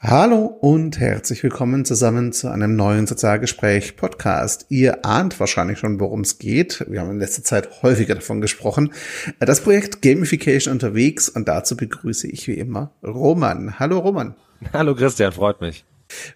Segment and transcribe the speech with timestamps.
[0.00, 4.66] Hallo und herzlich willkommen zusammen zu einem neuen Sozialgespräch Podcast.
[4.68, 6.86] Ihr ahnt wahrscheinlich schon, worum es geht.
[6.88, 8.92] Wir haben in letzter Zeit häufiger davon gesprochen.
[9.40, 13.80] Das Projekt Gamification unterwegs und dazu begrüße ich wie immer Roman.
[13.80, 14.36] Hallo Roman.
[14.72, 15.84] Hallo Christian, freut mich.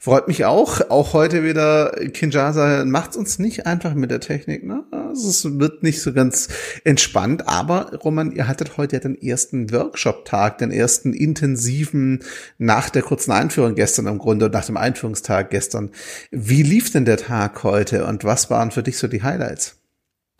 [0.00, 0.90] Freut mich auch.
[0.90, 4.64] Auch heute wieder Kinshasa macht's uns nicht einfach mit der Technik.
[4.64, 4.84] Ne?
[4.90, 6.48] Also es wird nicht so ganz
[6.84, 7.48] entspannt.
[7.48, 12.22] Aber Roman, ihr hattet heute ja den ersten Workshop-Tag, den ersten intensiven
[12.58, 15.90] nach der kurzen Einführung gestern im Grunde und nach dem Einführungstag gestern.
[16.30, 19.76] Wie lief denn der Tag heute und was waren für dich so die Highlights?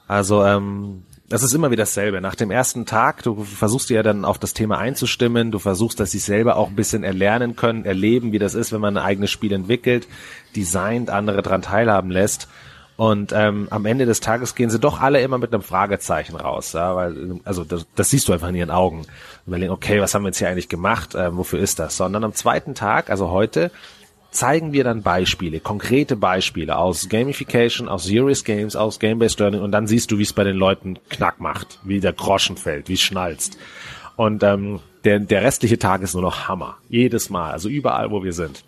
[0.07, 2.21] Also ähm, das ist immer wieder dasselbe.
[2.21, 5.99] Nach dem ersten Tag, du versuchst dir ja dann auf das Thema einzustimmen, du versuchst,
[5.99, 9.03] dass sie selber auch ein bisschen erlernen können, erleben, wie das ist, wenn man ein
[9.03, 10.07] eigenes Spiel entwickelt,
[10.55, 12.49] designt, andere dran teilhaben lässt.
[12.97, 16.75] Und ähm, am Ende des Tages gehen sie doch alle immer mit einem Fragezeichen raus,
[16.75, 19.07] ja, weil also das, das siehst du einfach in ihren Augen.
[19.47, 21.15] Überlegen, okay, was haben wir jetzt hier eigentlich gemacht?
[21.15, 21.97] Ähm, wofür ist das?
[21.97, 23.71] Sondern am zweiten Tag, also heute,
[24.33, 29.73] zeigen wir dann Beispiele, konkrete Beispiele aus Gamification, aus Serious Games, aus Game-Based Learning und
[29.73, 32.95] dann siehst du, wie es bei den Leuten knack macht, wie der Groschen fällt, wie
[32.95, 33.59] es schnalzt.
[34.17, 36.79] Und ähm, der, der restliche Tag ist nur noch Hammer.
[36.89, 38.65] Jedes Mal, also überall, wo wir sind.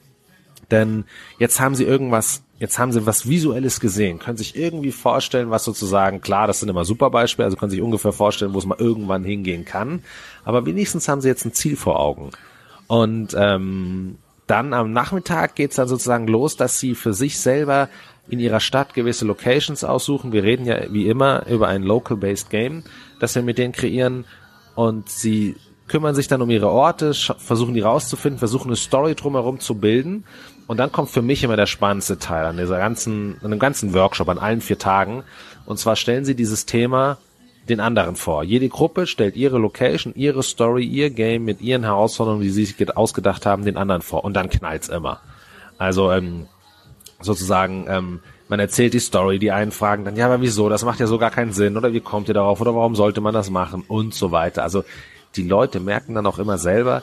[0.70, 1.04] Denn
[1.38, 5.64] jetzt haben sie irgendwas, jetzt haben sie was Visuelles gesehen, können sich irgendwie vorstellen, was
[5.64, 8.78] sozusagen, klar, das sind immer super Beispiele, also können sich ungefähr vorstellen, wo es mal
[8.78, 10.02] irgendwann hingehen kann.
[10.44, 12.30] Aber wenigstens haben sie jetzt ein Ziel vor Augen.
[12.86, 17.88] Und ähm, dann am Nachmittag geht's dann sozusagen los, dass sie für sich selber
[18.28, 20.32] in ihrer Stadt gewisse Locations aussuchen.
[20.32, 22.84] Wir reden ja wie immer über ein Local-Based Game,
[23.20, 24.24] das wir mit denen kreieren.
[24.74, 25.56] Und sie
[25.88, 30.24] kümmern sich dann um ihre Orte, versuchen die rauszufinden, versuchen eine Story drumherum zu bilden.
[30.66, 33.92] Und dann kommt für mich immer der spannendste Teil an dieser ganzen, an dem ganzen
[33.92, 35.22] Workshop, an allen vier Tagen.
[35.66, 37.18] Und zwar stellen sie dieses Thema
[37.68, 38.42] den anderen vor.
[38.42, 42.96] Jede Gruppe stellt ihre Location, ihre Story, ihr Game mit ihren Herausforderungen, die sie sich
[42.96, 44.24] ausgedacht haben, den anderen vor.
[44.24, 45.20] Und dann knallt's immer.
[45.78, 46.46] Also ähm,
[47.20, 51.00] sozusagen, ähm, man erzählt die Story, die einen fragen dann, ja, aber wieso, das macht
[51.00, 53.50] ja so gar keinen Sinn, oder wie kommt ihr darauf, oder warum sollte man das
[53.50, 54.62] machen und so weiter.
[54.62, 54.84] Also
[55.36, 57.02] die Leute merken dann auch immer selber,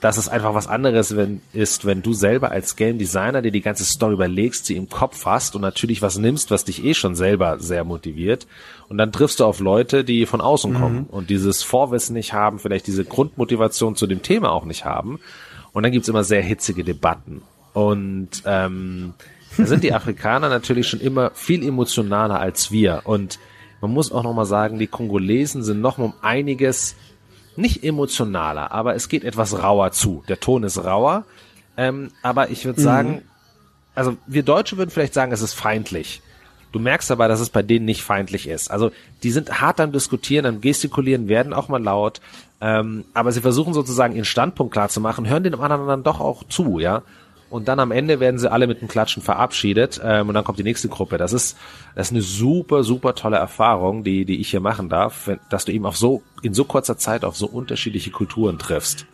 [0.00, 3.60] dass es einfach was anderes wenn, ist, wenn du selber als Game Designer dir die
[3.60, 7.14] ganze Story überlegst, sie im Kopf hast und natürlich was nimmst, was dich eh schon
[7.14, 8.46] selber sehr motiviert.
[8.88, 11.04] Und dann triffst du auf Leute, die von außen kommen mhm.
[11.04, 15.20] und dieses Vorwissen nicht haben, vielleicht diese Grundmotivation zu dem Thema auch nicht haben.
[15.72, 17.42] Und dann gibt's immer sehr hitzige Debatten.
[17.74, 19.14] Und ähm,
[19.56, 23.02] da sind die Afrikaner natürlich schon immer viel emotionaler als wir.
[23.04, 23.38] Und
[23.80, 26.96] man muss auch nochmal sagen, die Kongolesen sind noch um einiges
[27.60, 30.24] nicht emotionaler, aber es geht etwas rauer zu.
[30.28, 31.24] Der Ton ist rauer,
[31.76, 32.84] ähm, aber ich würde mhm.
[32.84, 33.22] sagen,
[33.94, 36.22] also wir Deutsche würden vielleicht sagen, es ist feindlich.
[36.72, 38.70] Du merkst aber, dass es bei denen nicht feindlich ist.
[38.70, 38.92] Also
[39.24, 42.20] die sind hart am Diskutieren, am Gestikulieren, werden auch mal laut,
[42.60, 46.20] ähm, aber sie versuchen sozusagen ihren Standpunkt klar zu machen, hören den anderen dann doch
[46.20, 47.02] auch zu, ja
[47.50, 50.58] und dann am Ende werden sie alle mit einem Klatschen verabschiedet ähm, und dann kommt
[50.58, 51.18] die nächste Gruppe.
[51.18, 51.58] Das ist
[51.94, 55.64] das ist eine super super tolle Erfahrung, die die ich hier machen darf, wenn, dass
[55.64, 59.06] du eben auf so in so kurzer Zeit auf so unterschiedliche Kulturen triffst.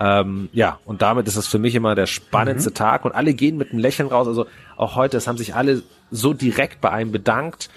[0.00, 2.74] Ähm, ja, und damit ist das für mich immer der spannendste mhm.
[2.74, 4.28] Tag und alle gehen mit einem Lächeln raus.
[4.28, 7.68] Also auch heute, es haben sich alle so direkt bei einem bedankt,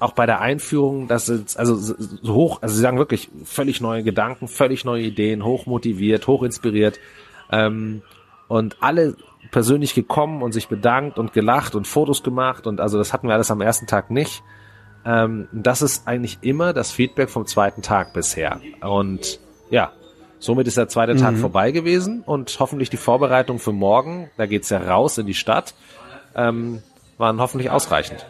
[0.00, 4.02] auch bei der Einführung, dass es also so hoch, also sie sagen wirklich völlig neue
[4.02, 6.98] Gedanken, völlig neue Ideen, hoch motiviert, hoch inspiriert.
[7.52, 8.02] Ähm,
[8.50, 9.14] und alle
[9.52, 13.34] persönlich gekommen und sich bedankt und gelacht und Fotos gemacht und also das hatten wir
[13.34, 14.42] alles am ersten Tag nicht.
[15.04, 18.60] Ähm, das ist eigentlich immer das Feedback vom zweiten Tag bisher.
[18.82, 19.38] Und
[19.70, 19.92] ja,
[20.40, 21.18] somit ist der zweite mhm.
[21.18, 25.34] Tag vorbei gewesen und hoffentlich die Vorbereitung für morgen, da geht's ja raus in die
[25.34, 25.74] Stadt,
[26.34, 26.82] ähm,
[27.18, 28.26] waren hoffentlich ausreichend.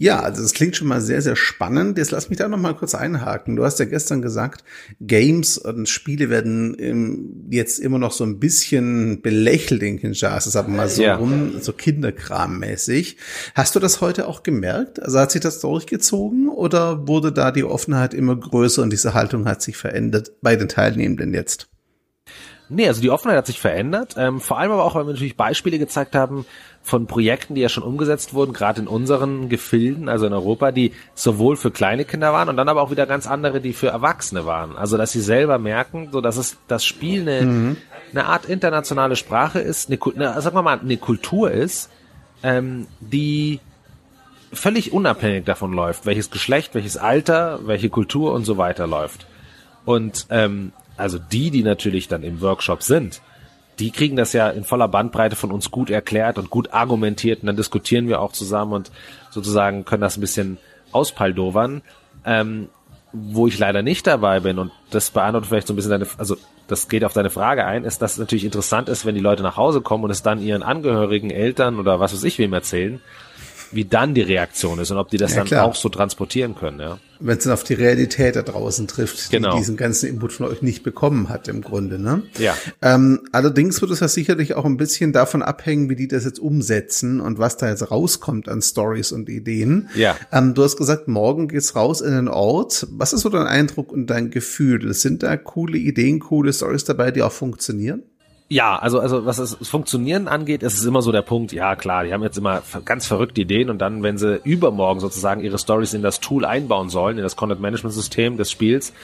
[0.00, 1.98] Ja, also das klingt schon mal sehr, sehr spannend.
[1.98, 3.56] Jetzt lass mich da noch mal kurz einhaken.
[3.56, 4.62] Du hast ja gestern gesagt,
[5.00, 10.88] Games und Spiele werden jetzt immer noch so ein bisschen belächelt in Kinshasa, sagen mal
[10.88, 11.16] so ja.
[11.16, 13.16] rum, so Kinderkrammäßig.
[13.56, 15.02] Hast du das heute auch gemerkt?
[15.02, 19.46] Also hat sich das durchgezogen oder wurde da die Offenheit immer größer und diese Haltung
[19.46, 21.68] hat sich verändert bei den Teilnehmenden jetzt?
[22.70, 24.14] Nee, also die Offenheit hat sich verändert.
[24.18, 26.44] Ähm, vor allem aber auch, weil wir natürlich Beispiele gezeigt haben
[26.82, 30.92] von Projekten, die ja schon umgesetzt wurden, gerade in unseren Gefilden, also in Europa, die
[31.14, 34.46] sowohl für kleine Kinder waren und dann aber auch wieder ganz andere, die für Erwachsene
[34.46, 34.76] waren.
[34.76, 37.76] Also dass sie selber merken, so dass es das Spiel eine, mhm.
[38.12, 41.90] eine Art internationale Sprache ist, eine, eine, sagen wir mal, eine Kultur ist,
[42.42, 43.60] ähm, die
[44.52, 49.26] völlig unabhängig davon läuft, welches Geschlecht, welches Alter, welche Kultur und so weiter läuft.
[49.84, 53.22] Und ähm, also die, die natürlich dann im Workshop sind,
[53.78, 57.46] die kriegen das ja in voller Bandbreite von uns gut erklärt und gut argumentiert und
[57.46, 58.90] dann diskutieren wir auch zusammen und
[59.30, 60.58] sozusagen können das ein bisschen
[60.92, 61.82] auspaldovern.
[62.24, 62.68] Ähm,
[63.12, 66.36] wo ich leider nicht dabei bin und das beantwortet vielleicht so ein bisschen deine, also
[66.66, 69.42] das geht auf deine Frage ein, ist, dass es natürlich interessant ist, wenn die Leute
[69.42, 73.00] nach Hause kommen und es dann ihren Angehörigen, Eltern oder was weiß ich wem erzählen,
[73.72, 75.64] wie dann die Reaktion ist und ob die das ja, dann klar.
[75.64, 79.52] auch so transportieren können, ja wenn es dann auf die Realität da draußen trifft, genau.
[79.52, 81.98] die diesen ganzen Input von euch nicht bekommen hat im Grunde.
[81.98, 82.22] Ne?
[82.38, 82.56] Ja.
[82.80, 86.38] Ähm, allerdings wird es ja sicherlich auch ein bisschen davon abhängen, wie die das jetzt
[86.38, 89.88] umsetzen und was da jetzt rauskommt an Stories und Ideen.
[89.94, 90.16] Ja.
[90.32, 92.86] Ähm, du hast gesagt, morgen geht's raus in den Ort.
[92.90, 94.92] Was ist so dein Eindruck und dein Gefühl?
[94.94, 98.02] Sind da coole Ideen, coole Stories dabei, die auch funktionieren?
[98.50, 102.04] Ja, also, also was das Funktionieren angeht, ist es immer so der Punkt, ja klar,
[102.04, 105.92] die haben jetzt immer ganz verrückte Ideen und dann, wenn sie übermorgen sozusagen ihre Stories
[105.92, 108.94] in das Tool einbauen sollen, in das Content-Management-System des Spiels,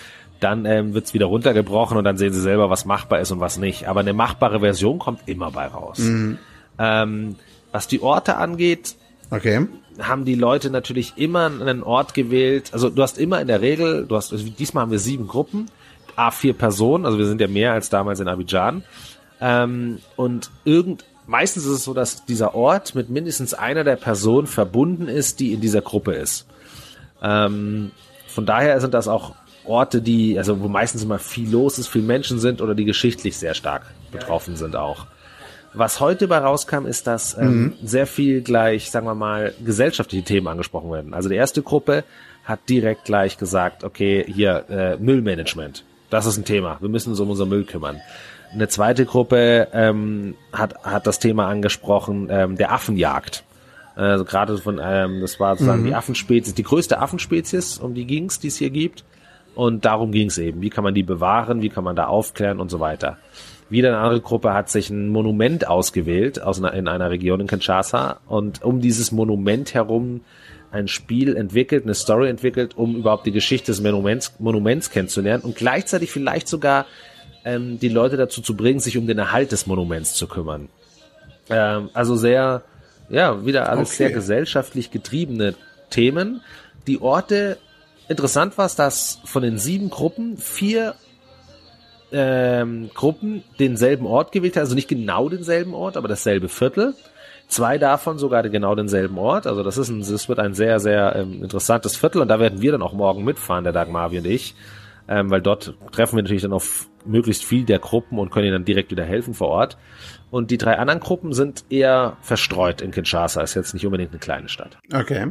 [0.41, 3.59] dann ähm, wird wieder runtergebrochen und dann sehen sie selber, was machbar ist und was
[3.59, 3.87] nicht.
[3.87, 5.99] Aber eine machbare Version kommt immer bei raus.
[5.99, 6.39] Mhm.
[6.79, 7.37] Ähm,
[7.71, 8.97] was die Orte angeht,
[9.31, 9.67] okay.
[9.99, 12.71] haben die Leute natürlich immer einen Ort gewählt.
[12.73, 15.67] Also du hast immer in der Regel, du hast, also diesmal haben wir sieben Gruppen,
[16.17, 18.85] a vier Personen, also wir sind ja mehr als damals in Abidjan.
[19.41, 24.47] Ähm, und irgend, meistens ist es so, dass dieser Ort mit mindestens einer der Personen
[24.47, 26.47] verbunden ist, die in dieser Gruppe ist.
[27.23, 27.91] Ähm,
[28.29, 29.35] von daher sind das auch
[29.65, 33.37] Orte, die, also wo meistens immer viel los ist, viel Menschen sind oder die geschichtlich
[33.37, 33.83] sehr stark
[34.13, 35.07] betroffen sind auch.
[35.73, 37.73] Was heute bei rauskam, ist, dass ähm, mhm.
[37.83, 41.15] sehr viel gleich, sagen wir mal, gesellschaftliche Themen angesprochen werden.
[41.15, 42.05] Also die erste Gruppe
[42.45, 47.19] hat direkt gleich gesagt, okay, hier äh, Müllmanagement, das ist ein Thema, wir müssen uns
[47.19, 48.01] um unser Müll kümmern.
[48.55, 53.43] Eine zweite Gruppe ähm, hat, hat das Thema angesprochen, ähm, der Affenjagd.
[53.97, 55.87] Also gerade von, ähm, das war sozusagen mhm.
[55.87, 59.05] die Affenspezies, die größte Affenspezies, um die ging's, die es hier gibt.
[59.55, 60.63] Und darum ging's eben.
[60.63, 63.19] Wie kann man die bewahren, wie kann man da aufklären und so weiter.
[63.71, 67.47] Wieder eine andere Gruppe hat sich ein Monument ausgewählt aus einer, in einer Region in
[67.47, 70.21] Kinshasa und um dieses Monument herum
[70.71, 75.57] ein Spiel entwickelt, eine Story entwickelt, um überhaupt die Geschichte des Monuments, Monuments kennenzulernen und
[75.57, 76.87] gleichzeitig vielleicht sogar
[77.45, 80.69] ähm, die Leute dazu zu bringen, sich um den Erhalt des Monuments zu kümmern.
[81.51, 82.63] Ähm, also sehr,
[83.09, 83.97] ja, wieder alles okay.
[83.97, 85.55] sehr gesellschaftlich getriebene
[85.91, 86.41] Themen.
[86.87, 87.59] Die Orte,
[88.09, 90.95] interessant war es, dass von den sieben Gruppen vier
[92.13, 96.95] ähm, Gruppen denselben Ort gewählt haben, also nicht genau denselben Ort, aber dasselbe Viertel.
[97.47, 99.47] Zwei davon sogar genau denselben Ort.
[99.47, 102.63] Also das ist ein, das wird ein sehr, sehr ähm, interessantes Viertel und da werden
[102.63, 104.55] wir dann auch morgen mitfahren, der Dagmavi und ich
[105.09, 108.55] ähm, weil dort treffen wir natürlich dann auf möglichst viel der Gruppen und können ihnen
[108.55, 109.77] dann direkt wieder helfen vor Ort.
[110.31, 114.19] Und die drei anderen Gruppen sind eher verstreut in Kinshasa, ist jetzt nicht unbedingt eine
[114.19, 114.79] kleine Stadt.
[114.93, 115.31] Okay.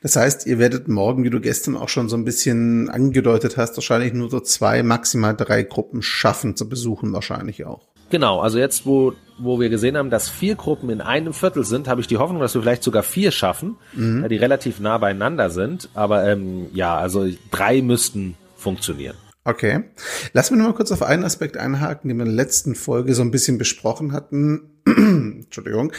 [0.00, 3.76] Das heißt, ihr werdet morgen, wie du gestern auch schon so ein bisschen angedeutet hast,
[3.76, 7.88] wahrscheinlich nur so zwei, maximal drei Gruppen schaffen zu besuchen, wahrscheinlich auch.
[8.10, 11.88] Genau, also jetzt, wo, wo wir gesehen haben, dass vier Gruppen in einem Viertel sind,
[11.88, 14.26] habe ich die Hoffnung, dass wir vielleicht sogar vier schaffen, mhm.
[14.30, 15.90] die relativ nah beieinander sind.
[15.92, 19.16] Aber ähm, ja, also drei müssten funktionieren.
[19.44, 19.84] Okay.
[20.34, 23.14] Lass mich noch mal kurz auf einen Aspekt einhaken, den wir in der letzten Folge
[23.14, 24.77] so ein bisschen besprochen hatten.
[24.96, 25.92] Entschuldigung.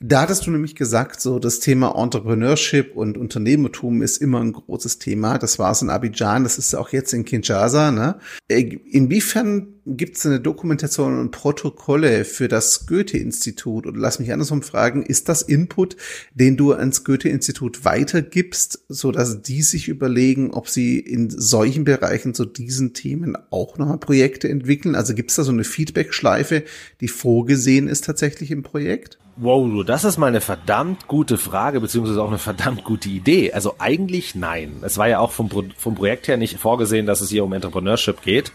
[0.00, 4.98] Da hattest du nämlich gesagt, so das Thema Entrepreneurship und Unternehmertum ist immer ein großes
[4.98, 5.38] Thema.
[5.38, 7.90] Das war es in Abidjan, das ist auch jetzt in Kinshasa.
[7.90, 8.18] Ne?
[8.48, 13.86] Äh, inwiefern gibt es eine Dokumentation und Protokolle für das Goethe-Institut?
[13.86, 15.96] Oder lass mich andersrum fragen, ist das Input,
[16.34, 22.34] den du ans Goethe-Institut weitergibst, so dass die sich überlegen, ob sie in solchen Bereichen
[22.34, 24.96] zu diesen Themen auch nochmal Projekte entwickeln?
[24.96, 26.64] Also gibt es da so eine Feedback-Schleife,
[27.00, 29.18] die vorgesehen ist tatsächlich im Projekt?
[29.36, 33.52] Wow, das ist mal eine verdammt gute Frage, beziehungsweise auch eine verdammt gute Idee.
[33.52, 34.76] Also eigentlich nein.
[34.82, 38.22] Es war ja auch vom, vom Projekt her nicht vorgesehen, dass es hier um Entrepreneurship
[38.22, 38.52] geht.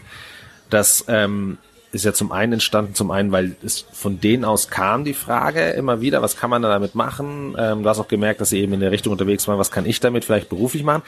[0.70, 1.58] Das ähm,
[1.92, 5.70] ist ja zum einen entstanden, zum einen, weil es von denen aus kam die Frage
[5.70, 7.54] immer wieder, was kann man da damit machen?
[7.58, 9.86] Ähm, du hast auch gemerkt, dass sie eben in der Richtung unterwegs waren, was kann
[9.86, 11.02] ich damit vielleicht beruflich machen?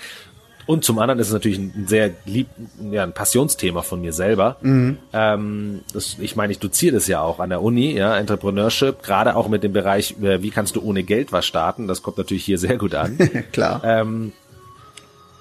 [0.66, 2.49] Und zum anderen ist es natürlich ein sehr lieb,
[2.90, 4.56] ja, ein Passionsthema von mir selber.
[4.62, 4.99] Mhm.
[5.12, 9.37] Ähm, das, ich meine, ich doziere das ja auch an der Uni, ja, Entrepreneurship, gerade
[9.37, 11.87] auch mit dem Bereich, äh, wie kannst du ohne Geld was starten?
[11.87, 13.18] Das kommt natürlich hier sehr gut an.
[13.52, 13.83] Klar.
[13.85, 14.33] Ähm,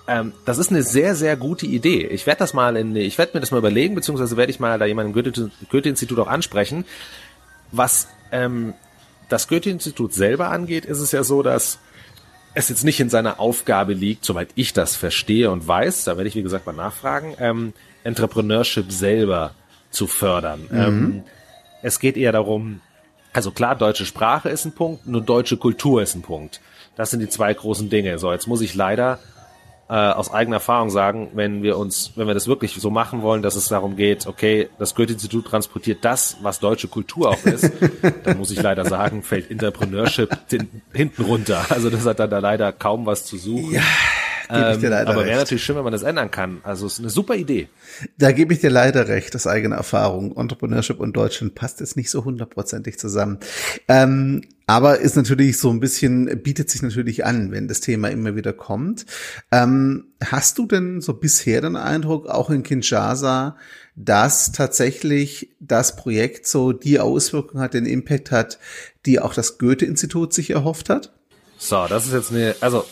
[0.08, 2.06] ähm, das ist eine sehr, sehr gute Idee.
[2.08, 4.78] Ich werde das mal in, ich werde mir das mal überlegen, beziehungsweise werde ich mal
[4.78, 5.36] da jemanden im
[5.70, 6.84] Goethe-Institut auch ansprechen.
[7.72, 8.74] Was ähm,
[9.30, 11.80] das Goethe-Institut selber angeht, ist es ja so, dass
[12.54, 16.28] es jetzt nicht in seiner Aufgabe liegt, soweit ich das verstehe und weiß, da werde
[16.28, 19.54] ich wie gesagt mal nachfragen, ähm, Entrepreneurship selber
[19.90, 20.68] zu fördern.
[20.70, 20.80] Mhm.
[20.80, 21.24] Ähm,
[21.82, 22.82] es geht eher darum,
[23.34, 26.62] also klar, deutsche Sprache ist ein Punkt, nur deutsche Kultur ist ein Punkt.
[26.96, 28.20] Das sind die zwei großen Dinge.
[28.20, 29.20] So, jetzt muss ich leider
[29.94, 33.44] äh, aus eigener Erfahrung sagen, wenn wir uns, wenn wir das wirklich so machen wollen,
[33.44, 37.72] dass es darum geht, okay, das Goethe-Institut transportiert das, was deutsche Kultur auch ist,
[38.24, 40.36] dann muss ich leider sagen, fällt Entrepreneurship
[40.94, 41.68] hinten runter.
[41.70, 43.76] Also das hat dann da leider kaum was zu suchen.
[43.76, 43.82] Ja.
[44.50, 46.62] Gebe ich dir leider ähm, aber wäre natürlich schön, wenn man das ändern kann.
[46.64, 47.70] Also es ist eine super Idee.
[48.18, 50.36] Da gebe ich dir leider recht, das eigene Erfahrung.
[50.36, 53.40] Entrepreneurship und Deutschland passt jetzt nicht so hundertprozentig zusammen.
[53.88, 58.36] Ähm, aber ist natürlich so ein bisschen, bietet sich natürlich an, wenn das Thema immer
[58.36, 59.06] wieder kommt.
[59.52, 63.58] Ähm, hast du denn so bisher den Eindruck, auch in Kinshasa,
[63.96, 68.58] dass tatsächlich das Projekt so die Auswirkung hat, den Impact hat,
[69.06, 71.14] die auch das Goethe-Institut sich erhofft hat?
[71.58, 72.86] So, das ist jetzt eine, also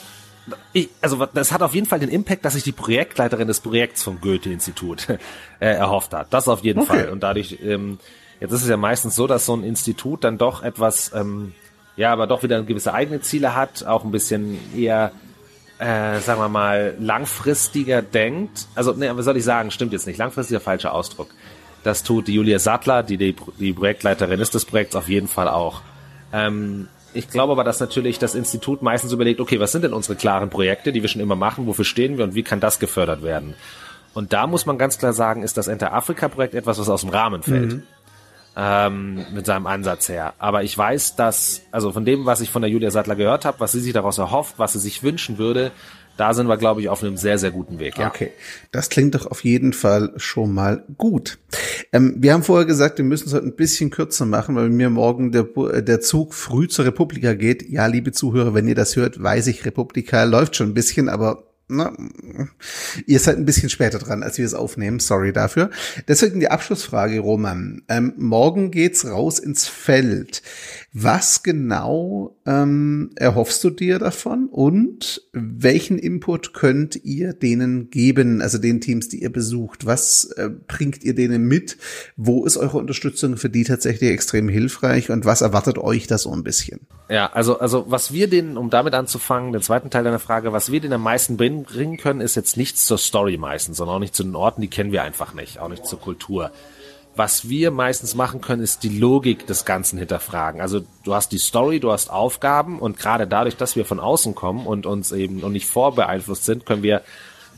[0.73, 4.03] ich, also das hat auf jeden Fall den Impact, dass sich die Projektleiterin des Projekts
[4.03, 5.09] vom Goethe-Institut
[5.59, 6.27] äh, erhofft hat.
[6.31, 6.87] Das auf jeden okay.
[6.87, 7.09] Fall.
[7.09, 7.99] Und dadurch, ähm,
[8.39, 11.53] jetzt ist es ja meistens so, dass so ein Institut dann doch etwas, ähm,
[11.95, 15.11] ja, aber doch wieder gewisse eigene Ziele hat, auch ein bisschen eher,
[15.79, 18.67] äh, sagen wir mal, langfristiger denkt.
[18.75, 19.71] Also, ne, was soll ich sagen?
[19.71, 20.17] Stimmt jetzt nicht.
[20.17, 21.29] Langfristiger falscher Ausdruck.
[21.83, 25.47] Das tut die Julia Sattler, die, die die Projektleiterin ist des Projekts, auf jeden Fall
[25.47, 25.81] auch.
[26.31, 30.15] Ähm, ich glaube aber, dass natürlich das Institut meistens überlegt, okay, was sind denn unsere
[30.15, 33.23] klaren Projekte, die wir schon immer machen, wofür stehen wir und wie kann das gefördert
[33.23, 33.55] werden?
[34.13, 37.01] Und da muss man ganz klar sagen, ist das Enter Afrika Projekt etwas, was aus
[37.01, 37.73] dem Rahmen fällt.
[37.73, 37.83] Mhm.
[38.53, 40.33] Ähm, mit seinem Ansatz her.
[40.37, 43.61] Aber ich weiß, dass, also von dem, was ich von der Julia Sattler gehört habe,
[43.61, 45.71] was sie sich daraus erhofft, was sie sich wünschen würde,
[46.17, 47.97] da sind wir, glaube ich, auf einem sehr, sehr guten Weg.
[47.97, 48.07] Ja.
[48.07, 48.31] Okay,
[48.71, 51.39] das klingt doch auf jeden Fall schon mal gut.
[51.91, 54.89] Ähm, wir haben vorher gesagt, wir müssen es heute ein bisschen kürzer machen, weil mir
[54.89, 55.45] morgen der,
[55.81, 57.69] der Zug früh zur Republika geht.
[57.69, 61.50] Ja, liebe Zuhörer, wenn ihr das hört, weiß ich, Republika läuft schon ein bisschen, aber
[61.71, 61.93] na,
[63.05, 64.99] ihr seid ein bisschen später dran, als wir es aufnehmen.
[64.99, 65.69] Sorry dafür.
[66.07, 67.81] Deswegen die Abschlussfrage, Roman.
[67.87, 70.43] Ähm, morgen geht's raus ins Feld.
[70.93, 78.57] Was genau ähm, erhoffst du dir davon und welchen Input könnt ihr denen geben, also
[78.57, 79.85] den Teams, die ihr besucht?
[79.85, 81.77] Was äh, bringt ihr denen mit?
[82.17, 86.33] Wo ist eure Unterstützung für die tatsächlich extrem hilfreich und was erwartet euch da so
[86.33, 86.81] ein bisschen?
[87.11, 90.71] Ja, also, also was wir denen, um damit anzufangen, den zweiten Teil deiner Frage, was
[90.71, 94.15] wir denen am meisten bringen können, ist jetzt nichts zur Story meistens, sondern auch nicht
[94.15, 96.51] zu den Orten, die kennen wir einfach nicht, auch nicht zur Kultur.
[97.17, 100.61] Was wir meistens machen können, ist die Logik des Ganzen hinterfragen.
[100.61, 104.33] Also du hast die Story, du hast Aufgaben und gerade dadurch, dass wir von außen
[104.33, 107.01] kommen und uns eben noch nicht vorbeeinflusst sind, können wir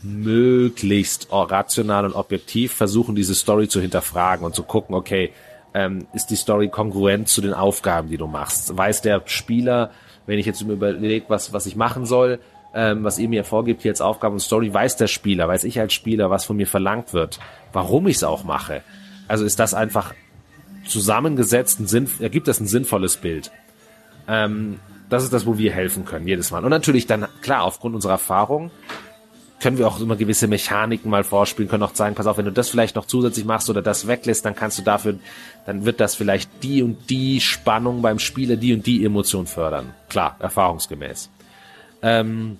[0.02, 5.32] möglichst rational und objektiv versuchen, diese Story zu hinterfragen und zu gucken, okay,
[5.74, 8.76] ähm, ist die Story kongruent zu den Aufgaben, die du machst?
[8.76, 9.90] Weiß der Spieler,
[10.26, 12.38] wenn ich jetzt überlege, was, was ich machen soll,
[12.74, 15.78] ähm, was ihr mir vorgibt hier als Aufgabe und Story, weiß der Spieler, weiß ich
[15.78, 17.38] als Spieler, was von mir verlangt wird,
[17.72, 18.82] warum ich es auch mache?
[19.28, 20.14] Also ist das einfach
[20.86, 23.50] zusammengesetzt, ein Sinn, ergibt das ein sinnvolles Bild.
[24.28, 26.64] Ähm, das ist das, wo wir helfen können, jedes Mal.
[26.64, 28.70] Und natürlich dann, klar, aufgrund unserer Erfahrung
[29.60, 32.52] können wir auch immer gewisse Mechaniken mal vorspielen, können auch sagen, pass auf, wenn du
[32.52, 35.16] das vielleicht noch zusätzlich machst oder das weglässt, dann kannst du dafür,
[35.66, 39.94] dann wird das vielleicht die und die Spannung beim Spieler, die und die Emotion fördern.
[40.08, 41.30] Klar, erfahrungsgemäß.
[42.02, 42.58] Ähm,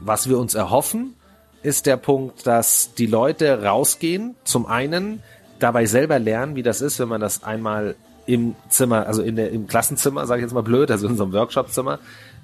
[0.00, 1.14] was wir uns erhoffen,
[1.62, 5.22] ist der Punkt, dass die Leute rausgehen, zum einen
[5.58, 7.96] dabei selber lernen, wie das ist, wenn man das einmal
[8.26, 11.24] im Zimmer, also in der, im Klassenzimmer, sage ich jetzt mal blöd, also in so
[11.24, 11.98] einem Workshopzimmer,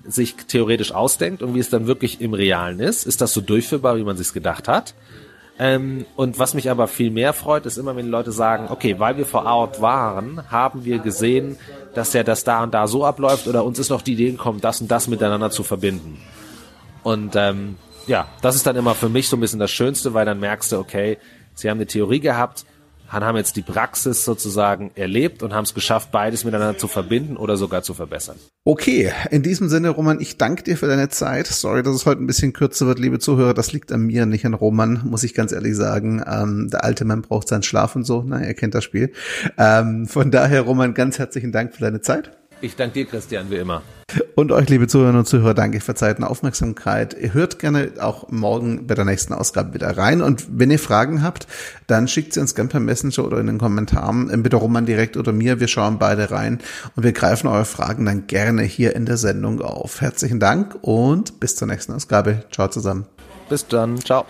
[0.06, 3.06] sich theoretisch ausdenkt und wie es dann wirklich im Realen ist.
[3.06, 4.94] Ist das so durchführbar, wie man sich gedacht hat?
[5.58, 8.98] Ähm, und was mich aber viel mehr freut, ist immer, wenn die Leute sagen, okay,
[8.98, 11.56] weil wir vor Ort waren, haben wir gesehen,
[11.94, 14.60] dass ja das da und da so abläuft oder uns ist noch die Idee gekommen,
[14.60, 16.18] das und das miteinander zu verbinden.
[17.04, 17.76] Und ähm,
[18.08, 20.72] ja, das ist dann immer für mich so ein bisschen das Schönste, weil dann merkst
[20.72, 21.18] du, okay,
[21.54, 22.66] sie haben eine Theorie gehabt,
[23.22, 27.56] haben jetzt die Praxis sozusagen erlebt und haben es geschafft, beides miteinander zu verbinden oder
[27.56, 28.36] sogar zu verbessern.
[28.64, 31.46] Okay, in diesem Sinne, Roman, ich danke dir für deine Zeit.
[31.46, 33.54] Sorry, dass es heute ein bisschen kürzer wird, liebe Zuhörer.
[33.54, 36.24] Das liegt an mir, nicht an Roman, muss ich ganz ehrlich sagen.
[36.26, 38.24] Ähm, der alte Mann braucht seinen Schlaf und so.
[38.26, 39.12] Na, er kennt das Spiel.
[39.58, 42.32] Ähm, von daher, Roman, ganz herzlichen Dank für deine Zeit.
[42.60, 43.82] Ich danke dir, Christian, wie immer.
[44.34, 47.16] Und euch, liebe Zuhörerinnen und Zuhörer, danke für Zeit und Aufmerksamkeit.
[47.18, 50.22] Ihr hört gerne auch morgen bei der nächsten Ausgabe wieder rein.
[50.22, 51.46] Und wenn ihr Fragen habt,
[51.86, 54.30] dann schickt sie uns gerne per Messenger oder in den Kommentaren.
[54.30, 55.60] Entweder Roman direkt oder mir.
[55.60, 56.58] Wir schauen beide rein
[56.96, 60.00] und wir greifen eure Fragen dann gerne hier in der Sendung auf.
[60.00, 62.44] Herzlichen Dank und bis zur nächsten Ausgabe.
[62.50, 63.06] Ciao zusammen.
[63.48, 63.98] Bis dann.
[63.98, 64.26] Ciao.